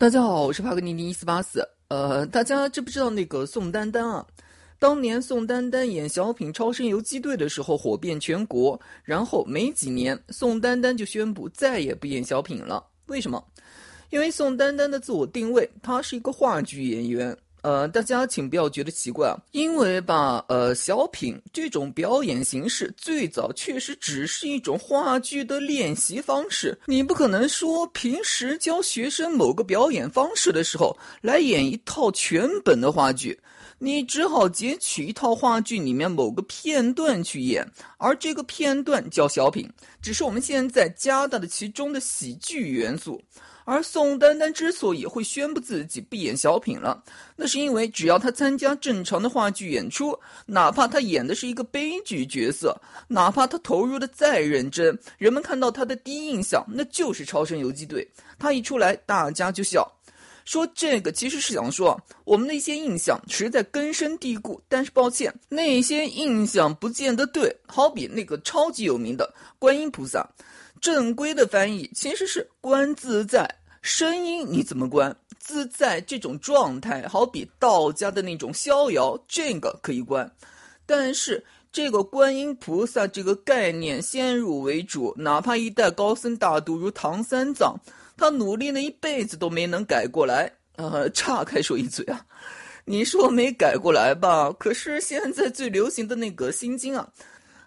[0.00, 1.62] 大家好，我是帕格尼尼一四八四。
[1.88, 4.26] 呃，大家知不知道那个宋丹丹啊？
[4.78, 12.82] 当年宋丹丹演小品《超生游击队》的时候火遍全国，然后没几年，宋丹丹就宣布再也不演小品了。
[13.08, 13.44] 为什么？
[14.08, 17.36] 因为宋丹丹的自我定位，她是一个话剧演员。
[17.62, 26.78] 呃，大家请不要觉得奇怪啊，因为吧，呃，小品这种表演形式最早确实只是一种话剧的练习方式。
[26.86, 33.38] 你不可能说平时教学生某个表演方式的时候来演一套全本的话剧，
[33.78, 37.66] 你只好截取一套话剧里面某个片段去演，
[37.98, 39.68] 而这个片段叫小品，
[40.00, 43.20] 只是我们现在加大了其中的喜剧元素。
[43.70, 47.00] 而宋丹丹之所以会宣布自己不演小品了，
[47.36, 58.04] 那是因为只要她参加正常的话剧演出，哪怕她演的是一个悲剧角色，哪怕她投入的再认真，人们看到她的第一印象那就是《超生游击队》。
[58.40, 59.88] 她一出来，大家就笑。
[60.44, 67.56] 说这个其实是想说，我们的一些印象实在根深蒂固，但是抱歉，那些印象不见得对。
[67.68, 70.28] 好比那个超级有名的观音菩萨，
[70.80, 73.48] 正规的翻译其实是“观自在”。
[73.82, 75.16] 声音你怎么关？
[75.38, 80.30] 自在这种状态，好比道家的那种逍遥，这个可以关。
[80.84, 81.42] 但是
[81.72, 87.74] 这个观音菩萨这个概念，先入为主，哪怕一代高僧大度如唐三藏，
[88.16, 90.52] 他努力了一辈子都没能改过来。
[90.76, 92.24] 呃，岔开说一嘴啊，
[92.84, 94.52] 你说没改过来吧？
[94.58, 97.08] 可是现在最流行的那个心经啊。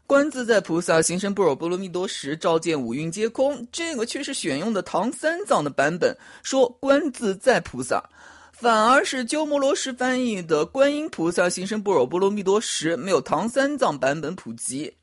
[0.05, 3.65] 观自在菩萨行深般若波罗蜜多时，照见五蕴皆空。
[3.71, 8.03] 这个却是选用的唐三藏的版本，说观自在菩萨，
[8.51, 14.93] 反而是鸠摩罗什翻译的观音菩萨行深般若波罗蜜多时，没有唐三藏版本普及，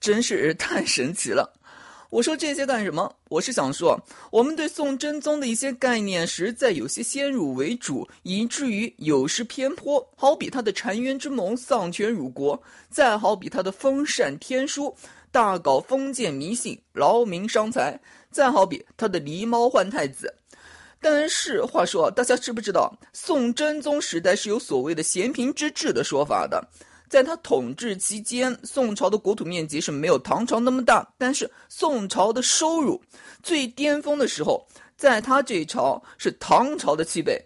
[0.00, 1.52] 真是太神奇了。
[2.14, 3.12] 我说这些干什么？
[3.28, 10.08] 我是想说，我们对宋真宗的一些概念实在有些先入为主，以至于有失偏颇。
[10.14, 14.94] 好比他的澶渊之盟丧权辱国，再好比他的封禅天书
[15.32, 17.98] 大搞封建迷信，劳民伤财，
[18.30, 20.32] 再好比他的狸猫换太子。
[21.00, 26.64] 但是话说，大家知不知道，宋真宗时代是有所谓的咸平之治的说法的？
[27.14, 33.00] 在他统治期间，宋朝的国土面积是没有唐朝那么大，但是宋朝的收入
[33.40, 34.66] 最巅峰的时候，
[34.96, 37.40] 在他这一朝是唐朝的七倍，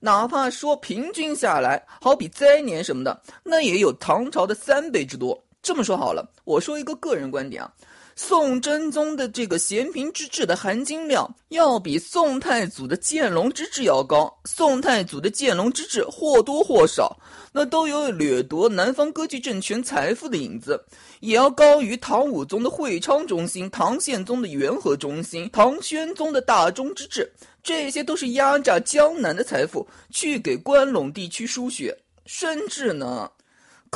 [0.00, 5.40] 哪怕说平均下来，好比灾年什么的，那也有唐朝的三倍之多。
[5.62, 7.72] 这么说好了，我说一个个人观点啊。
[8.16, 14.32] 宋真宗的这个咸平之治的含金量，要比宋太祖的建隆之治要高。
[14.44, 17.16] 宋太祖的建隆之治或多或少，
[17.52, 20.80] 那都有掠夺南方割据政权财富的影子，
[21.18, 27.28] 也要高于唐武宗的会昌中心、唐宪宗的元和中心、唐宣宗的大中之治。
[27.64, 33.28] 这些都是压榨江南的财富，去给关陇地区输血，甚至呢。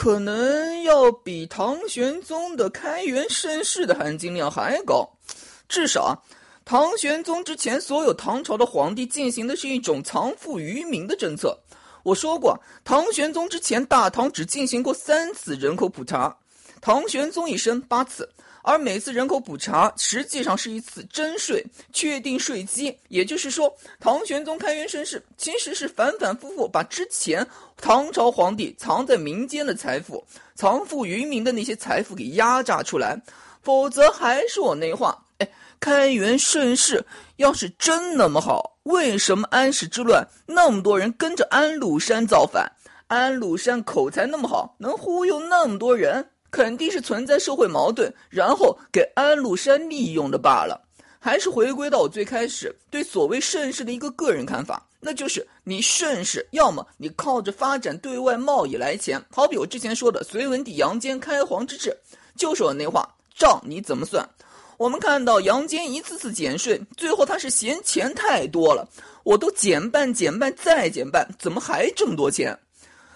[0.00, 5.10] 可能要比唐玄宗的开元盛世的含金量还高，
[5.68, 6.14] 至少啊，
[6.64, 11.58] 唐玄宗之前所有唐朝的皇帝进行的是一种藏富于民的政策。
[12.04, 16.36] 我说过，唐玄宗之前大唐只进行过三次人口普查，
[16.80, 18.30] 唐玄宗一生八次。
[18.68, 22.94] 而每次人口普查实际上是一次征税，确定税基。
[23.08, 27.46] 也就是说，唐玄宗开元盛世其实是反反复复把之前
[27.78, 30.22] 唐朝皇帝藏在民间的财富、
[30.54, 33.18] 藏富于民的那些财富给压榨出来。
[33.62, 35.48] 否则，还是我那话，哎，
[35.80, 37.02] 开元盛世
[37.36, 42.70] 要是真那么好，为什么安史之乱那么多人跟着安禄山造反？
[43.06, 46.28] 安禄山口才那么好，能忽悠那么多人？
[46.50, 50.80] 肯定是存在社会矛盾，然后给安禄山利用的罢了。
[51.20, 61.94] 还是回归到我最开始对所谓盛世的一个个人看法，那就是你盛世，要么你靠着发展对外贸易来钱，好比我之前说的隋文帝杨坚开皇之治，
[62.36, 64.26] 就是我那话，账你怎么算？
[64.76, 68.88] 我们看到杨坚一次次减税，最后他是嫌钱太多了，
[69.24, 72.56] 我都减半、减半再减半，怎么还这么多钱？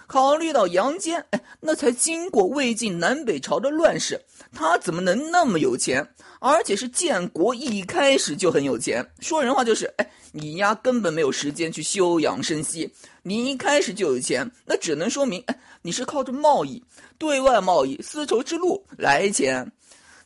[0.07, 4.21] 考虑到杨坚，哎，那才经过魏晋南北朝的乱世，
[4.53, 6.07] 他怎么能那么有钱？
[6.41, 9.07] 而且是建国一开始就很有钱。
[9.21, 16.83] 说人话就是，哎，你丫根本没有时间去休养生息，你一开始就有钱，那只能说明，哎，你是靠着贸易、
[17.17, 19.71] 对外贸易、丝绸之路来钱。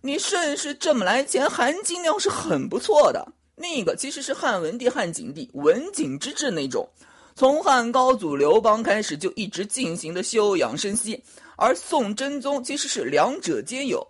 [0.00, 3.26] 你盛世这么来钱，含金量是很不错的。
[3.54, 6.88] 那个其实是汉文帝、汉景帝文景之治那种。
[7.38, 11.22] 从汉高祖刘邦开始就一直进行的休养生息，
[11.56, 14.08] 而宋真宗其实是两者皆有，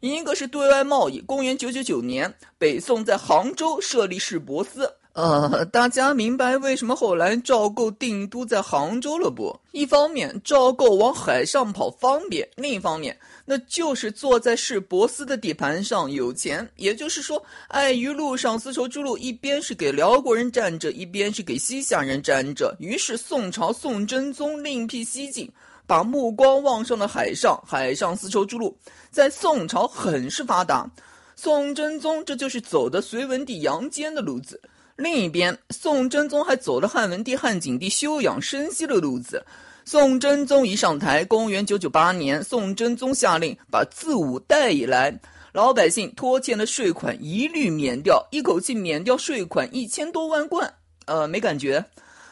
[0.00, 1.20] 一个是对外贸易。
[1.20, 9.54] 公元九九九年，北宋在杭州设立市舶司，呃，大家明白为什么后来赵构定都在杭州了不？
[9.72, 13.14] 一方面赵构往海上跑方便，另一方面
[13.44, 16.66] 那就是坐在市舶司的地盘上有钱。
[16.76, 25.50] 也就是说，碍于路上丝绸之路一边是给辽国人占着，一边是给西夏人占着，于是宋朝宋真宗另辟蹊径，
[25.86, 28.74] 把目光望上了海上，海上丝绸之路
[29.10, 30.90] 在宋朝很是发达。
[31.36, 34.58] 宋真宗这就是走的隋文帝杨坚的路子。
[34.96, 39.44] 另一边，宋真宗还走了汉文帝、汉景帝休养生息的路子。
[39.84, 45.12] 宋真宗一上台，公元九九八年，宋真宗下令把自五代以来
[45.52, 50.72] 老百姓拖欠的税款一律免掉，一口气免掉税款一千多万贯。
[51.06, 51.84] 呃，没感觉？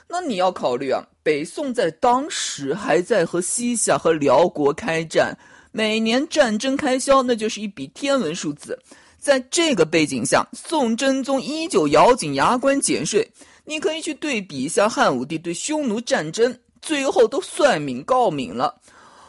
[0.07, 5.37] 那你要考虑啊，北宋在当时还在和西夏和辽国开战，
[5.73, 8.79] 每年战争开销那就是一笔天文数字。
[9.21, 13.31] 在这个背景下，宋真宗依旧咬紧牙关减税。
[13.67, 18.81] 你可以去对比一下汉武帝对匈奴战争，最后都算敏告敏了。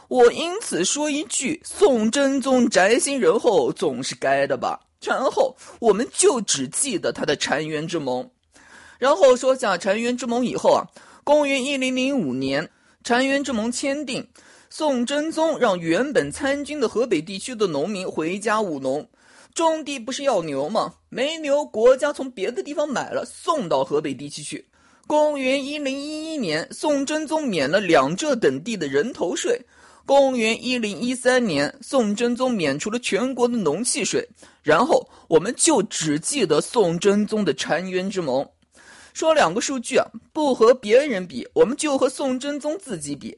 [0.08, 4.80] 我因此说一句：宋真宗宅心仁厚，总是该的吧。
[5.02, 8.28] 然后我们就只记得他的澶渊之盟。
[8.98, 10.86] 然后说下澶渊之盟以后啊，
[11.22, 12.68] 公元一零零五年，
[13.04, 14.26] 澶渊之盟签订，
[14.70, 19.06] 宋真宗让原本参军的河北地区的农民回家务农。
[19.54, 20.94] 种地不是要牛吗？
[21.08, 24.66] 没牛，国家从别的地方买了，送到河北地区去。
[25.06, 29.60] 公元一零一一年，宋真宗免了两浙等地的人头税。
[30.06, 34.26] 公元一零一三年，宋真宗免除了全国的农契税。
[34.62, 38.48] 然后，我们就只记得宋真宗的澶渊之盟。
[39.12, 43.36] 说两个数据啊，不和别人比，我们就和宋真宗自己比。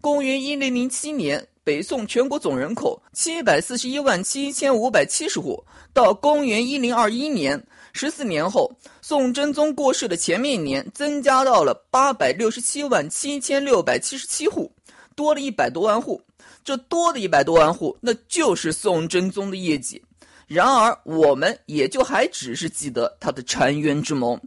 [0.00, 1.46] 公元一零零七年。
[1.62, 5.62] 北宋全国总人口七百四十一万七千五百七十户，
[5.92, 7.62] 到公元一零二一年，
[7.92, 8.72] 十四年后，
[9.02, 14.72] 宋真宗过世的前面一年，增加到了八百六十七万七千六百七十七户，
[15.14, 16.20] 多了一百多万户。
[16.64, 20.02] 这多的一百多万户，那就是宋真宗的业绩。
[20.46, 24.40] 然而，我们也就还只是记得他的澶渊之盟。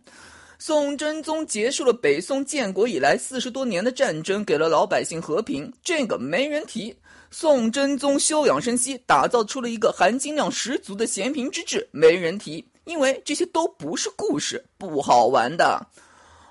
[0.60, 6.95] 宋真宗结束了北宋建国以来四十多年的战争，给了老百姓和平，这个没人提。
[7.36, 15.88] 宋真宗休养生息，打造出了一个含金量十足的咸平之治，没人提，因为这些都不是故事，不好玩的。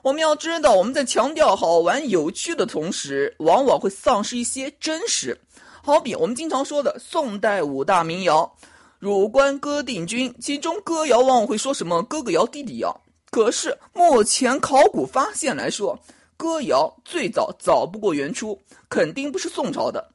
[0.02, 5.40] 我们要知道，我们在强调好玩有趣的同时，往往会丧失一些真实。
[5.84, 8.52] 好比我们经常说的宋代五大民谣，
[8.99, 13.00] 汝官歌定军，其中歌谣往往会说什么哥哥谣、弟弟谣。
[13.31, 15.96] 可是目前考古发现来说，
[16.37, 20.11] 歌谣最早早不过元初，肯定不是宋朝的。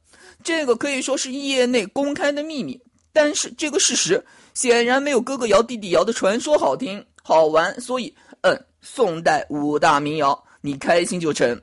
[0.47, 2.79] 这个可以说是业内公开的秘密。
[3.11, 4.23] 但是这个事实
[4.53, 7.81] 显然没有哥哥摇、弟弟摇的传说好听、好玩。
[7.81, 11.61] 所以，嗯，宋代五大民谣，你开心就成。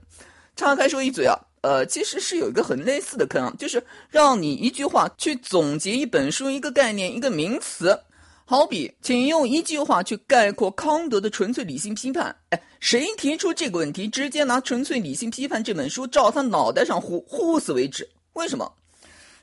[0.54, 7.98] 岔开说一嘴啊，呃，其实是有一个很类似的坑啊，就是让你一句话去总结一本书、一个概念、一个名词。
[8.44, 12.36] 好比，请用一句话去概括康德的纯粹理性批判。
[12.50, 18.06] 哎，谁提出这个问题，直接拿《纯粹理性批判》这本书照他脑袋上呼，呼死为止。
[18.34, 18.72] 为什么？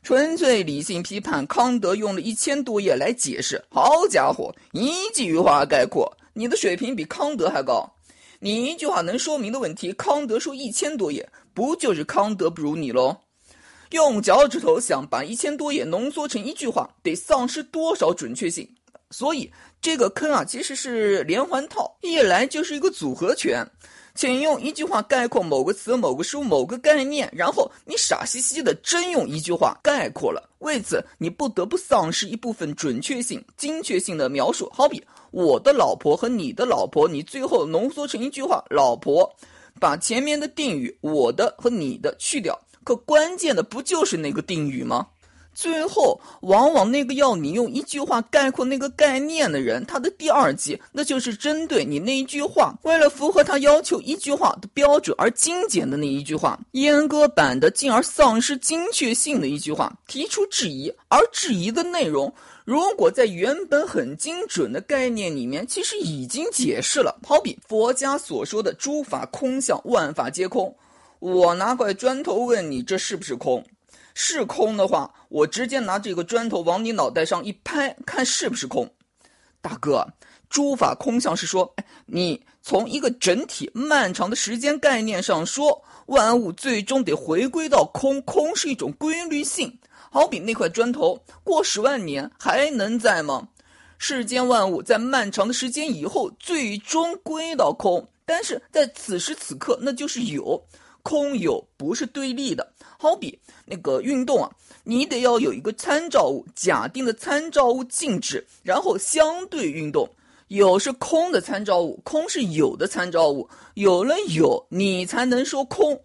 [0.04, 3.64] 纯粹理性批判，康德用了一千多页来解释。
[3.70, 7.88] 好家伙，一句话概括，你的水平比康德还高。
[8.40, 13.16] 你一句话能说明的问题，康德说一千多页，不就是康德不如你喽？
[13.92, 18.68] 用脚趾头想把一千多页浓缩成一句话，得丧失多少准确性？
[19.12, 23.66] 所以这个坑啊，其实是连环套，一来就是一个组合拳。
[24.14, 34.70] 请用一句话概括某个词、某个书、某个概念，然后你傻兮兮的真用一句话概括了，为此你不得不丧失一部分准确性、精确性的描述。
[34.74, 39.34] 好比我的老婆和你的老婆，你最后浓缩成一句话“老婆”，
[39.80, 45.08] 把前面的定语“我的”和“你的”去掉，可关键的不就是那个定语吗？
[45.54, 67.20] 最后，往往那个要你用一句话概括那个概念的人，他的第二句那就是针对你那一句话，为了符合他要求一句话的标准而精简的那一句话，阉割版的，进而丧失精确性的一句话提出质疑，而质疑的内容，如果在原本很精准的概念里面，其实已经解释了。
[67.28, 70.74] 好比佛家所说的诸法空相，万法皆空，
[71.20, 73.64] 我拿块砖头问你，这是不是空？
[74.14, 78.90] 是空的话，我直接拿这个砖头往你脑袋上一拍，看是不是空。
[79.62, 80.08] 大哥，
[80.50, 81.74] 诸法空相是说，
[82.06, 88.22] 你从一个整体漫长的时间概念上说，万物最终得回归到空。
[88.24, 93.48] 空是一种规律性，好比那块砖头，过十万年还能在吗？
[93.98, 98.08] 世间万物在漫长的时间以后，最终归到空。
[98.26, 100.60] 但是在此时此刻，那就是有，
[101.04, 102.72] 空有不是对立的。
[102.98, 104.52] 好比那个运动啊，
[104.84, 110.10] 你得要有一个参照物，假定的参照物静止，然后相对运动。
[110.50, 113.50] 有是空的参照物，空是有的参照物。
[113.76, 115.98] 有了有，你才能说空，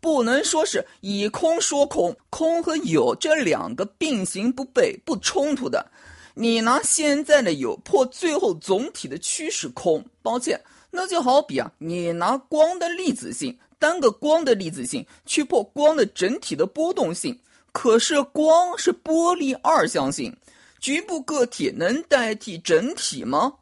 [0.00, 2.14] 不能说是以空说空。
[2.28, 5.90] 空和有这两个并行不悖、不冲突的。
[6.34, 17.38] 你拿现在的有破最后总体的趋势空，抱歉，那就好比啊，你拿光的粒子性，单个光的粒子性去破光的整体的波动性。
[17.72, 20.36] 可是光是波粒二象性，
[20.78, 23.54] 局部个体能代替整体吗？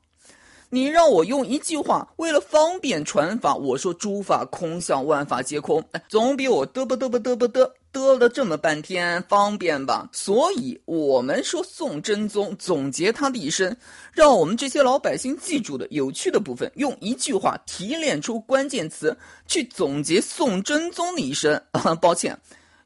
[0.69, 10.09] 你让我用一句话，为了方便传法，我说诸法空相，万法皆空，总比我嘚啵嘚啵嘚啵嘚嘚了这么半天方便吧？
[10.13, 13.77] 所以，我们说宋真宗总结他的一生，
[14.13, 19.15] 让我们这些老百姓记住的有趣的部分，用一句话提炼出关键词
[19.47, 21.55] 去总结宋真宗的一生。
[21.73, 22.35] 啊 抱歉，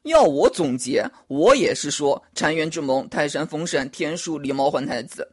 [0.03, 5.25] 要我总结，我也是说澶渊之盟、泰山封禅、天书、狸猫换太子。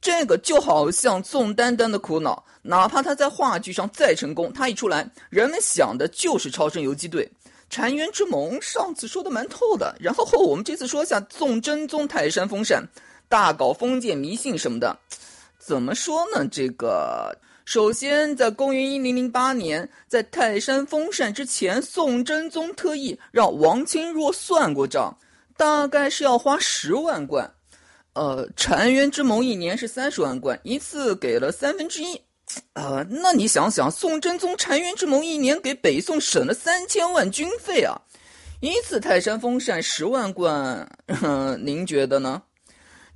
[0.00, 7.28] 这个就好像宋丹丹的苦恼，哪怕他在话剧上再成功，他一出来，人们想的就是超生游击队、
[7.70, 8.60] 澶渊之盟。
[8.60, 12.82] 上次说的蛮透的，然后我们这次说下宋真宗泰山封禅，
[13.28, 14.98] 大搞封建迷信什么的，
[15.58, 16.46] 怎么说呢？
[16.50, 25.16] 这个首先在公元一零零八年，在泰山封禅之前，宋真宗特意让王钦若算过账，
[25.56, 27.52] 大概是要花十万贯。
[28.14, 32.20] 呃，澶渊之盟一年是三十万贯，一次给了三分之一。
[32.72, 38.00] 呃，那你想想，宋真宗澶渊之盟一年给北宋省了三千万军费啊！
[38.60, 40.88] 一次泰山封禅十万贯，
[41.60, 42.42] 您觉得呢？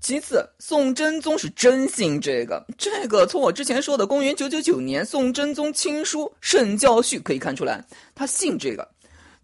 [0.01, 7.85] 其次，宋真宗是真信这个，这个从我之前说的公元九九九年宋真宗亲书《圣教序》可以看出来，
[8.15, 8.89] 他信这个。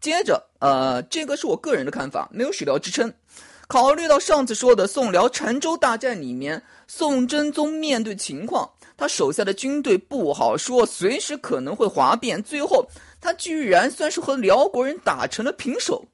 [0.01, 3.13] 接着，呃，这个是我个人的看法，没有史料支撑。
[3.69, 12.43] 考虑到上次说的宋辽澶州大战里面，宋真宗面对情况，他手下的军队不好说，随时可能会哗变。
[12.43, 12.85] 最后，
[13.21, 16.05] 他居然算是和辽国人打成了平手。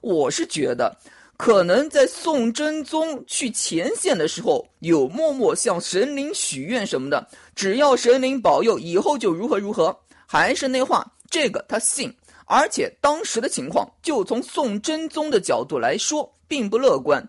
[0.00, 0.94] 我是觉得，
[1.36, 9.96] 可能在宋真宗去前线的时候，有默默向神灵许愿什么的，只要神灵保佑，以后就如何如何。
[10.26, 12.12] 还是那话，这个他信。
[12.46, 17.26] 而且当时的情况，就从宋真宗的角度来说，并不乐观。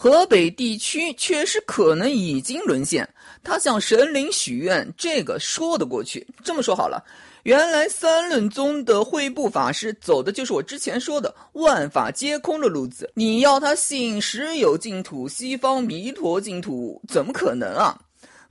[0.00, 3.08] 河北地区确实可能已经沦陷。
[3.42, 6.24] 他向神灵许愿，这个说得过去。
[6.44, 7.04] 这么说好了，
[7.42, 13.10] 原来三论宗的惠布法师走的就是我之前说的万法皆空的路子。
[13.14, 17.98] 你要他信十有净土，西方弥陀净土，怎么可能啊？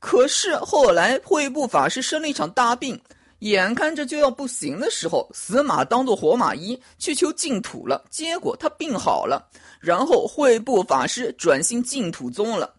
[0.01, 2.99] 可是后来惠布法师生了一场大病。
[3.39, 8.03] 眼看着就要不行的时候，死马当做活马医，去求净土了。
[8.09, 9.47] 结果他病好了，
[9.79, 12.73] 然后惠布法师转信净土宗了。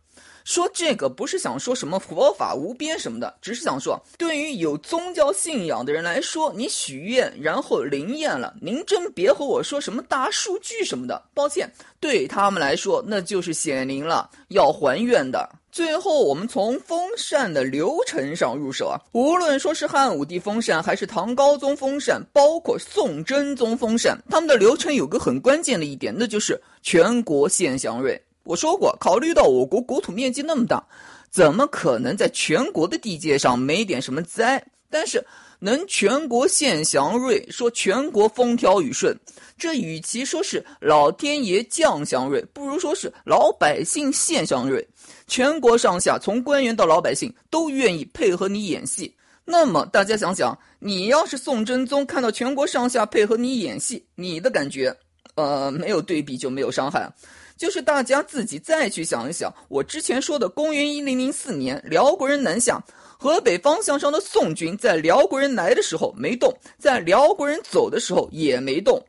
[0.45, 11.23] 说这个不是想说什么佛法无边什么的，只是想说，对于有宗教信仰的人来说，你许愿然后灵验了，您真别和我说什么大数据什么的。
[11.35, 15.47] 抱歉，对他们来说那就是显灵了，要还愿的。
[15.79, 19.01] 最后，我们从封禅的流程上入手啊。
[19.13, 28.21] 无论说是汉武帝封禅，还是唐高宗封禅，包括宋真宗封禅，他们的流程有个很关键的一点，那就是全国献祥瑞。
[28.43, 30.85] 我说过，考虑到我国国土面积那么大，
[31.31, 34.61] 怎么可能在全国的地界上没点什么灾？
[34.91, 35.25] 但是
[35.61, 39.17] 能全国献祥瑞，说全国风调雨顺，
[39.57, 44.85] 这与其说是老天爷降祥瑞，不如说是老百姓献祥瑞。
[45.29, 49.15] 全国上下，从官员到老百姓，都愿意配合你演戏。
[49.45, 54.95] 那么大家想想，你要是宋真宗，看到全国上下配合你演戏，你的感觉，
[55.37, 57.09] 呃，没有对比就没有伤害。
[57.57, 62.83] 就是大家自己再去想一想，我之前说的，公元一零零四年，辽国人南下，
[63.19, 69.03] 河北方向上的宋军在辽国人来的时候没动，在辽国人走的时候也没动。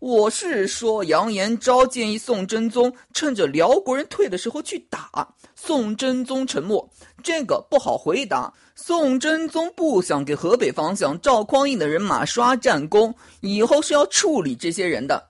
[0.00, 5.32] 我是说，杨延昭建议宋真宗趁着辽国人退的时候去打。
[5.64, 6.90] 宋真宗沉默，
[7.22, 8.52] 这个不好回答。
[8.74, 15.28] 宋真宗不想给河北方向赵匡胤的人马刷战功，以后是要处理这些人的。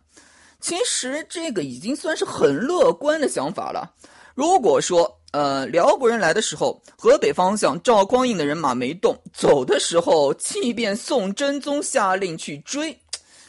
[0.59, 3.93] 其实这个已经算是很乐观的想法了。
[4.35, 12.99] 如果说，呃，辽国人来的时候，河北方向赵匡胤的人马没动，走的时候，即便宋真宗下令去追。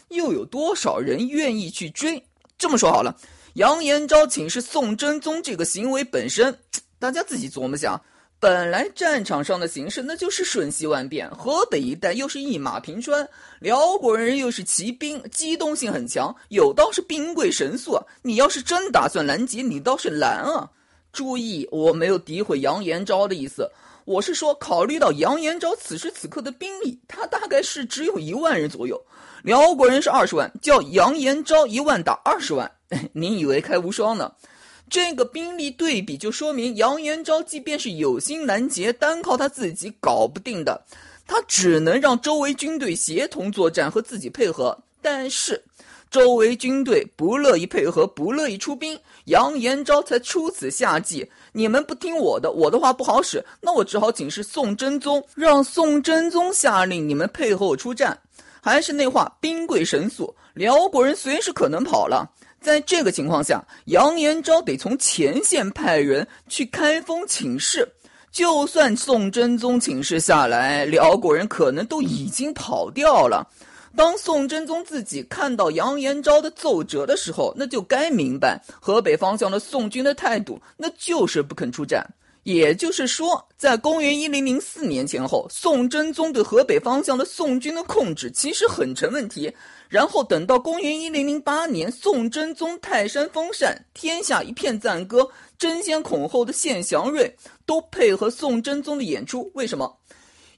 [0.10, 2.22] 又有多少人愿意去追？
[2.58, 3.16] 这么说好了，
[3.53, 6.57] 杨延昭请示宋真宗这个行为本身，
[6.98, 8.01] 大家自己琢磨下，
[8.39, 13.29] 本来战场上的形势那就是瞬息万变，河北一带又是一马平川，
[13.60, 18.01] 辽国人又是骑兵，机动性很强，有道是兵贵神速！
[18.24, 20.72] 你要是真打算拦截，你倒是拦啊！
[21.12, 23.69] 注意，我没有诋毁杨延昭的意思，
[24.05, 29.00] 我是说，考虑到杨延昭此时此刻的兵力，他大概是只有一万人左右，
[29.43, 32.71] 辽国人是二十万，叫杨延昭一万打二十万，
[33.12, 34.31] 你以为开无双呢？
[34.89, 40.85] 这个兵力对比就说明杨延昭即便是有心拦截，单靠他自己搞不定的，
[41.27, 44.77] 他只能让周围军队协同作战和自己配合。
[45.01, 45.62] 但是
[46.09, 51.29] 周围军队不乐意配合，不乐意出兵，杨延昭才出此下计。
[51.51, 58.17] 你们不听我的，我的话不好使，那我只好请示宋真宗，让宋真宗下令你们配合我出战。
[58.63, 62.32] 还是那话，兵贵神速，辽国人随时可能跑了。
[62.62, 67.86] 在这个情况下，杨延昭得从前线派人去开封请示。
[68.32, 73.46] 就算宋真宗请示下来，辽国人可能都已经跑掉了。
[73.98, 82.01] 当宋真宗自己看到杨延昭的奏折的时候，那就该明白河北方向的宋军的态度，那就是不肯出战。
[82.43, 89.51] 也就是说，在公元一零零四年前后，宋真宗对河北方向的宋军的控制其实很成问题。
[89.89, 97.33] 然后等到公元一零零八年，宋真宗泰山封禅，天下一片赞歌，争先恐后的献祥瑞
[97.65, 99.50] 都配合宋真宗的演出。
[99.53, 100.00] 为什么？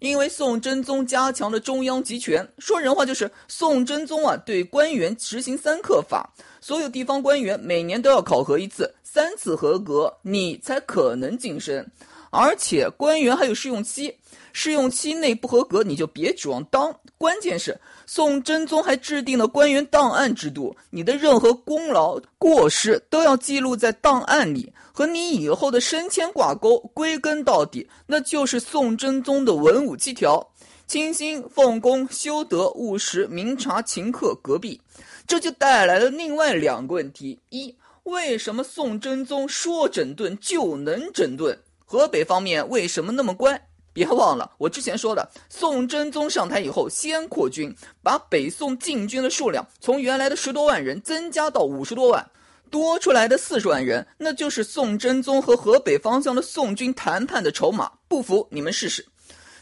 [0.09, 2.47] 因为宋真宗加强了中央集权。
[2.59, 6.29] 说人话就是宋真宗啊，对官员实行三克法，
[6.61, 11.85] 所有地方官员每年都要考核一次，三次合格你才可能晋升，
[12.29, 14.15] 而且官员还有试用期。
[14.57, 16.97] 试用期内不合格，你就别指望当。
[17.17, 26.77] 关键是宋真宗还制定了官员档案制度，你的任何功劳过失都要记录在档案里，和你以后的升迁挂钩。
[26.93, 30.51] 归根到底，那就是宋真宗的文武七条：
[30.85, 34.79] 清心、奉公、修德、务实、明察、勤克、革弊。
[35.27, 41.57] 这就带来了另外两个问题：一，为什么宋真宗说整顿就能整顿？
[41.83, 43.67] 河北方面为什么那么乖？
[43.95, 52.29] 别忘了，我之前说的，宋真宗上台以后，先扩军，把北宋禁军的数量从原来的十多万人增加到五十多万，
[52.69, 57.89] 多出来的四十万人，那就是宋真宗和河北方向的宋军谈判的筹码。
[58.09, 59.05] 不服你们试试。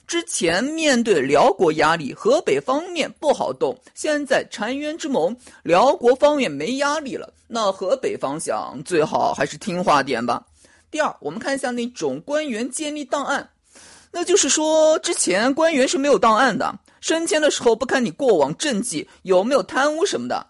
[0.08, 10.44] 之前面对辽国压力，河北方面不好动，现在澶渊之盟，辽国方面没压力了，那河北方向最好还是听话点吧。
[10.90, 13.48] 第二，我们看一下那种官员建立档案。
[14.16, 20.46] 那就是说，之前官员是没有档案的，升迁的时候不看你过往政绩有没有贪污什么的，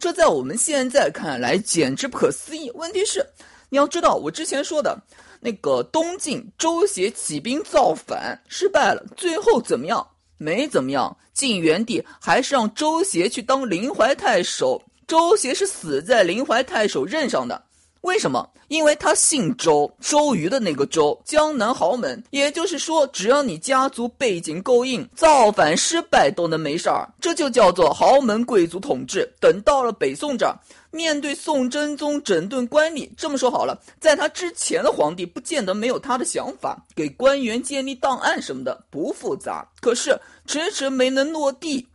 [0.00, 2.68] 这在我们现在看来简直不可思议。
[2.74, 3.24] 问题是，
[3.68, 5.00] 你要知道，我之前说的
[5.38, 10.04] 那个东晋周协起兵造反失败了，最后怎么样？
[10.36, 17.62] 没怎么样，晋元帝还是让周协去当临淮太守，周协是死在临淮太守任上的。
[18.02, 18.48] 为什么？
[18.68, 22.22] 因为他姓周，周瑜的那个周，江南豪门。
[22.30, 27.08] 也就是说，只要你家族背景够硬，造反失败都能没事儿。
[27.20, 29.28] 这就叫做豪门贵族统治。
[29.40, 30.54] 等到了北宋这儿，
[30.90, 41.88] 面对宋真宗整顿官吏，这么说好了，在他之前的皇帝不见得没有他的想法，给官员建立档案什么的不复杂，可是迟迟没能落地。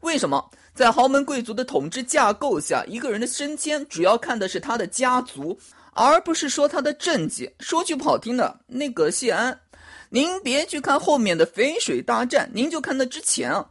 [0.00, 0.48] 为什么？
[0.80, 5.58] 在豪门贵族的统治架构下，一个人的升迁主要看的是他的家族，
[5.92, 7.50] 而不是说他的政绩。
[7.60, 9.60] 说句不好听的，那个谢安，
[10.08, 13.66] 您别去看后面的淝水大战，您就看那之前啊。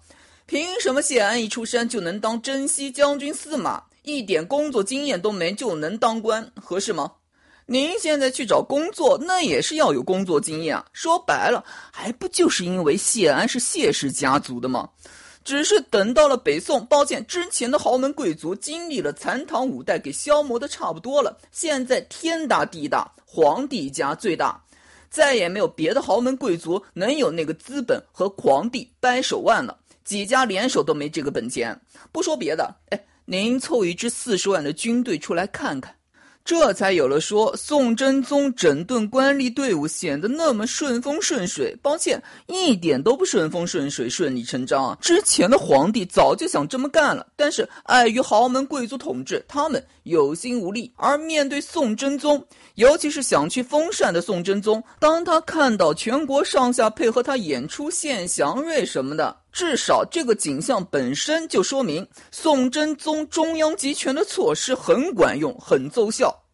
[0.45, 7.13] 凭什么谢安一出山就能当征西将军司马，一点工作经验都没就能当官，合适吗？
[7.65, 10.85] 您现在去找工作，那也是要有工作经验啊。
[10.93, 14.87] 说白了，还不就是因为谢安是谢氏家族的吗？
[15.43, 21.37] 只是等到了北宋，抱歉，之前的豪门贵族经历了残唐五代，给消磨的差不多了。
[21.51, 24.61] 现在天大地大，皇帝家最大，
[25.09, 29.77] 再也没有别的豪门贵族能有那个资本和皇帝掰手腕了。
[30.03, 31.79] 几家联手都没这个本钱。
[32.11, 35.95] 不说别的，哎，您凑一支四十万的军队出来看看。
[36.45, 41.75] 这才有了说宋真宗整顿官吏队伍显得那么顺风顺水。
[41.81, 44.97] 抱歉，一点都不顺风顺水、顺理成章啊！
[44.99, 50.91] 之前的皇帝早就想这么干了，但是碍于豪门贵族统治，他们有心无力。
[50.95, 52.43] 而面对宋真宗，
[52.75, 59.35] 尤其是想去封禅的宋真宗，当他看到全国上下配合他演出献祥瑞什么的。
[59.51, 66.48] 至少这个景象本身就说明宋真宗中央集权的措施很管用、很奏效。